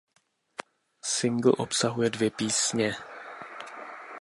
Singl 1.03 1.53
obsahuje 1.57 2.09
dvě 2.09 2.31
písně. 2.31 2.95